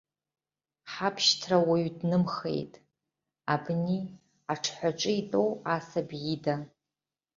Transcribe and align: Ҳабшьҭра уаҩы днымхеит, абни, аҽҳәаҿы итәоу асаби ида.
Ҳабшьҭра 0.91 1.57
уаҩы 1.67 1.91
днымхеит, 1.97 2.73
абни, 3.53 3.99
аҽҳәаҿы 4.51 5.11
итәоу 5.19 5.49
асаби 5.75 6.21
ида. 6.33 6.55